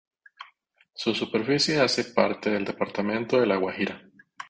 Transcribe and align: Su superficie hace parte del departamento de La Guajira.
Su 0.95 1.13
superficie 1.13 1.79
hace 1.79 2.05
parte 2.05 2.49
del 2.49 2.65
departamento 2.65 3.39
de 3.39 3.45
La 3.45 3.57
Guajira. 3.57 4.01